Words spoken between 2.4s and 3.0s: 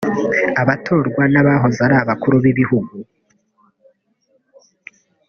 b’ Ibihugu